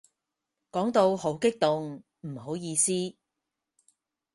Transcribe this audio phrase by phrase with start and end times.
[0.71, 2.91] 講到好激動，唔好意思